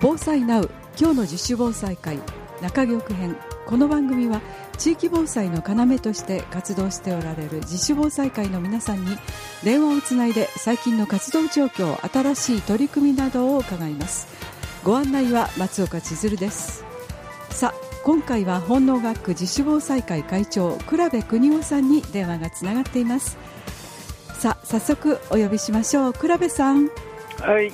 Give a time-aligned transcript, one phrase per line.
[0.00, 2.20] 防災ナウ今日の自主防災会
[2.62, 3.36] 中玉編。
[3.66, 4.40] この番組は
[4.76, 9.16] 地域防災の要として活動しておられる自主防災会の皆さんに
[9.64, 14.28] 電話をつないで最近の活動状況新しい取り組みなどを伺います。
[14.84, 16.84] ご案内は松岡千鶴です。
[17.50, 23.36] さあ今回は本能学区自主防災会会長倉部邦夫さんに電話がつながっています。
[24.34, 26.12] さあ早速お呼びしましょう。
[26.12, 26.88] 倉部さん。
[27.40, 27.72] はい。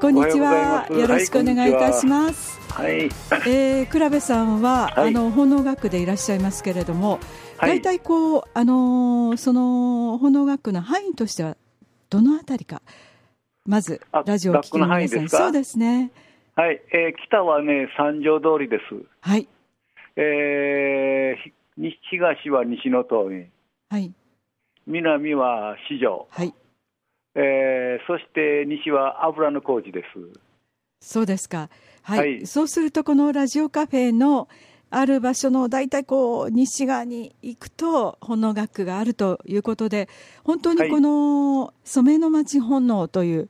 [0.00, 0.86] こんにちは。
[0.90, 2.60] よろしくお願いいたします。
[2.72, 3.06] はい、
[3.48, 7.18] えー、倉部さんは、はい、あの本能学区でいらっしゃいますけれども、
[7.60, 11.56] 大体こうあのその本能学区の範囲としては
[12.10, 12.80] どのあたりか
[13.66, 15.28] まずラジオを聞きの皆さん。
[15.28, 16.12] そうですね。
[16.54, 18.82] はい、えー、北はね三条通りです。
[19.20, 19.48] はい。
[20.14, 23.46] えー、東は西の通り。
[23.90, 24.12] はい。
[24.86, 26.28] 南は四条。
[26.30, 26.54] はい。
[27.34, 30.40] えー、そして西は油の工事です。
[31.00, 31.70] そうですか、
[32.02, 34.48] はい、はい、そうするとこのラジオカフェの
[34.90, 40.08] ある場所の大体こう西側に行くと本能学区があるということで
[40.44, 43.48] 本当にこの染めの町本能という、はい、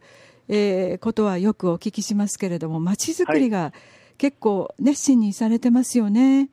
[0.49, 3.73] えー、ことはよくお聞きしますけれども町づくりが
[4.19, 6.39] 結構熱心にされてますよね。
[6.39, 6.49] はい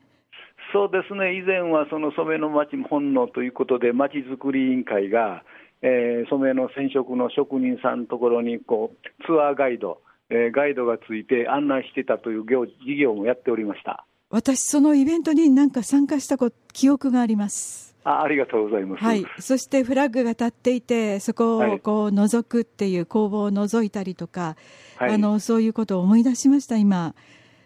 [0.72, 1.36] そうですね。
[1.36, 5.42] 以前はその染めの町本能ということで町づくり委員会が
[5.82, 14.04] えー、染めの染色の職人さんのところにこうツアーガイド、えー、ガイドがついて案内してたという業事業もやっておりました。
[14.28, 16.36] 私、そのイベントになんか参加した
[16.72, 17.96] 記憶があります。
[18.02, 24.56] あありがとうございます、はい、そしてフラッグが立っていて、そこをこう覗くっていう工房を覗いたりとか、
[24.96, 27.16] はい、あのそういうことを思い出しました、今、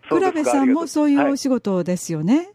[0.09, 2.37] 倉部さんもそういうお仕事ですよね。
[2.37, 2.47] はい、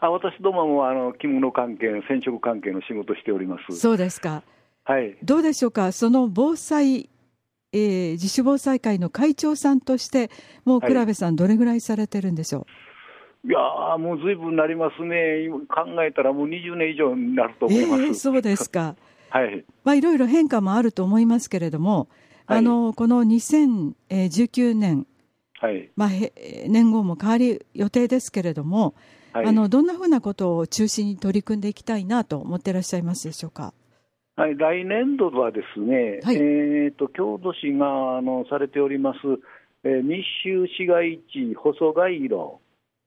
[0.00, 3.78] あ私どももあの着物関係、染色関係の仕事しております。
[3.78, 4.42] そうですか。
[4.90, 7.10] はい、どうでしょうか、その防災、
[7.72, 10.32] えー、自主防災会の会長さんとして、
[10.64, 12.66] もう倉部さん、どれぐらいされてるんでしょ
[13.44, 18.96] う、い、やもうずいぶんなりますね、考えたらもう20年以上になると思います、えー、そうですか、
[19.30, 19.64] はい。
[19.84, 22.08] まあ、いろいろ変化もあると思いますけれども、
[22.46, 25.06] はい、あのこの2019年、
[25.60, 25.88] はい。
[25.94, 26.08] まあ、
[26.66, 28.96] 年号も変わり予定ですけれども、
[29.32, 33.72] はい、あのどんなふうなことを中心に取り組んでいきたいなと思っていらっしゃいますでしょうか？
[34.40, 39.18] はい、来年度はですね、はい、えーと、郷土市があのされております、
[39.84, 42.56] えー、密集市街地細街路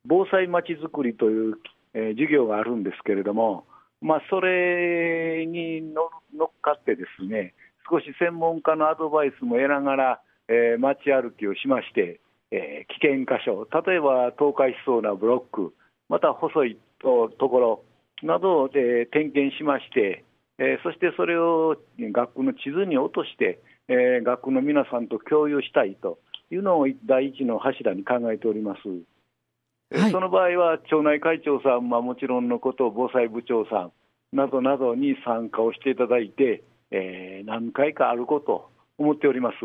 [0.05, 1.55] 防災まちづくりという、
[1.95, 3.65] えー、授業があるんですけれども、
[3.99, 6.03] まあ、それに乗
[6.45, 7.55] っかってですね
[7.89, 12.19] 少し専門家のアドバイスも得ながら、えー、街歩きをしまして、
[12.51, 15.73] えー、危険箇所例えば倒壊しそうなブロック
[16.09, 17.83] また細いところ
[18.21, 20.23] などで点検しまして
[20.59, 26.19] えー、そしてそれを学校の地図に落として、えー、学校の皆さんと共有したいと
[26.51, 28.79] いうのを第一の柱に考えております。
[29.97, 33.91] はい、その場合は町内会長さんはもちろんのこと防災部長さ
[34.33, 39.55] んなどなどに参加をしていただいて、えー、何回かあること思っております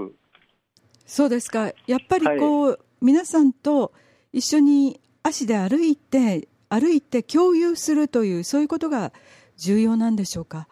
[1.06, 3.92] そうですかやっぱりこう、はい、皆さんと
[4.32, 9.12] 一緒に足で歩いて歩いて共有するというそういうことが
[9.56, 10.68] 重要なんでしょうか？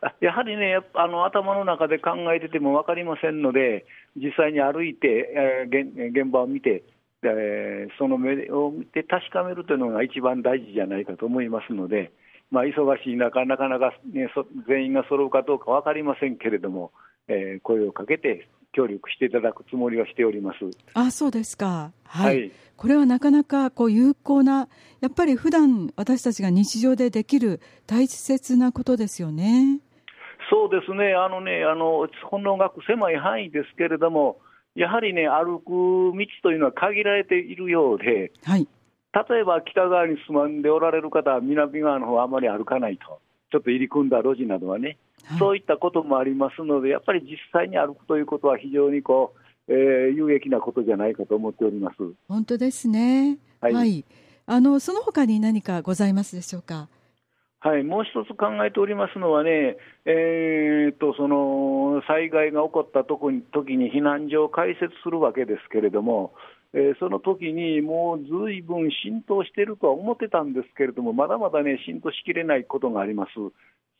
[0.20, 3.86] やはりね、あの頭の中で考えてても分かりませんので、
[4.16, 6.84] 実際に歩いて、えー、現場を見て、
[7.22, 12.12] えー、その目を見て確かめるというのが一番大事じゃないかと思いますので、
[12.50, 14.30] まあ、忙しい中、なかなか、ね、
[14.68, 16.92] 全員が揃うかどうか分かりませんけれども、
[17.28, 20.58] えー、声をかけて協力していただくつもりはしております。
[20.92, 24.68] あそうですか、はい、はい、これはなかなかこう有効な、
[25.00, 29.80] やっぱり普段私たちが日常でできる大切なことですよね。
[30.50, 34.38] そうですね、あのね、あの本能学狭い範囲ですけれども、
[34.74, 35.70] やはりね、歩く
[36.16, 38.68] 道というのは限られているようで、はい、
[39.28, 43.20] 例えば北側に住まんでおられる方は南側の方はあまり歩かないと、
[43.50, 44.98] ちょっと入り組んだ路地などはね、はい、
[45.38, 49.34] そういったこともありますので、やっぱり実際に歩くということは非常にこ
[49.68, 51.96] う、えー、有益なことじゃないかと思っております。
[52.28, 53.38] 本当ですね。
[53.60, 54.04] はい、はい、
[54.46, 56.88] あのその他に何かございますでしょうか？
[57.58, 66.32] はい、もう一つ考えておりますのはね、えー、とその災害が起こったとこに時に避難所を開設するわけですけれども、
[66.76, 73.30] えー、その時にもうずいぶん浸透しているとは思ってたんですけれども、まだまだね、浸透しきれないことがあります。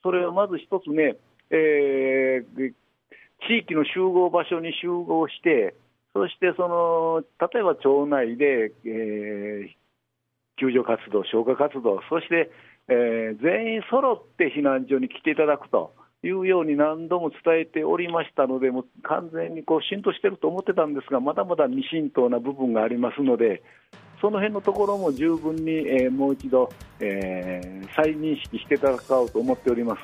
[0.03, 1.17] それはまず一つね、
[1.51, 2.73] えー、
[3.49, 5.75] 地域の集合場所に集合して、
[6.13, 9.69] そしてその例えば町内で、えー、
[10.59, 12.51] 救助活動、消火活動、そして
[12.89, 15.93] えー、全員揃って避難所に来ていただくと
[16.27, 23.63] いうように何度も伝えておりましたので、もう完全にこう浸透してると思ってたんですが、まだまだ未浸透な部分がありますので、
[24.21, 26.69] その辺のところも十分に、えー、もう一度、
[27.01, 30.01] えー、再認識していただこうと思っております。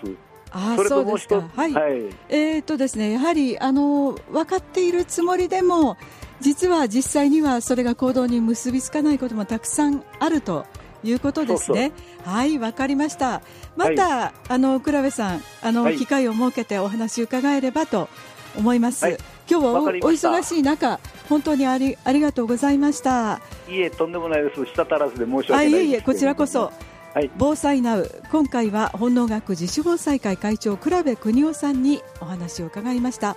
[0.55, 1.93] あそそうですか、はい、はい、
[2.29, 5.97] えーとですね、やはりあの分かっているつもりでも、
[6.41, 10.67] 実は実際にはそれが行動に結びつかないこともたくさんあると
[11.05, 11.93] いうことですね。
[12.25, 13.43] はい、わかりました。
[13.77, 18.09] また、はい、あの倉部さん、あの、はい、機会を設けてお話伺えればと
[18.57, 19.05] 思います。
[19.05, 19.19] はい、
[19.51, 23.41] 今日はお忙しい中、本当にありありがとうございました。
[23.69, 24.65] いえ、とんでもないです。
[24.67, 26.73] 舌足らずで申し訳ないいえいえ、こちらこそ。
[27.15, 33.37] はい、防災ナウ今回は本能学自主防災会会長倉部邦夫さんにお話を伺いました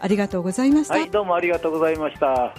[0.00, 2.54] ありがとうございました、はい、どうもありがとうございました